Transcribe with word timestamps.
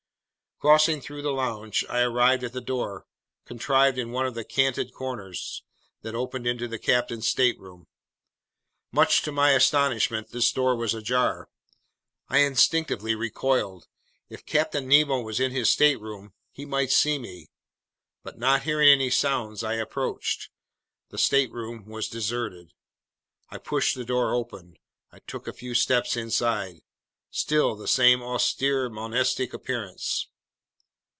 Crossing 0.63 1.01
through 1.01 1.23
the 1.23 1.33
lounge, 1.33 1.83
I 1.89 2.01
arrived 2.01 2.43
at 2.43 2.53
the 2.53 2.61
door, 2.61 3.07
contrived 3.45 3.97
in 3.97 4.11
one 4.11 4.27
of 4.27 4.35
the 4.35 4.43
canted 4.43 4.93
corners, 4.93 5.63
that 6.03 6.13
opened 6.13 6.45
into 6.45 6.67
the 6.67 6.77
captain's 6.77 7.27
stateroom. 7.27 7.87
Much 8.91 9.23
to 9.23 9.31
my 9.31 9.53
astonishment, 9.53 10.29
this 10.29 10.51
door 10.51 10.75
was 10.75 10.93
ajar. 10.93 11.49
I 12.29 12.41
instinctively 12.43 13.15
recoiled. 13.15 13.87
If 14.29 14.45
Captain 14.45 14.87
Nemo 14.87 15.19
was 15.21 15.39
in 15.39 15.49
his 15.49 15.71
stateroom, 15.71 16.31
he 16.51 16.63
might 16.63 16.91
see 16.91 17.17
me. 17.17 17.49
But, 18.21 18.37
not 18.37 18.61
hearing 18.61 18.87
any 18.89 19.09
sounds, 19.09 19.63
I 19.63 19.73
approached. 19.77 20.51
The 21.09 21.17
stateroom 21.17 21.85
was 21.87 22.07
deserted. 22.07 22.71
I 23.49 23.57
pushed 23.57 23.95
the 23.95 24.05
door 24.05 24.31
open. 24.31 24.77
I 25.11 25.21
took 25.25 25.47
a 25.47 25.53
few 25.53 25.73
steps 25.73 26.15
inside. 26.15 26.81
Still 27.31 27.73
the 27.75 27.87
same 27.87 28.21
austere, 28.21 28.89
monastic 28.89 29.55
appearance. 29.55 30.27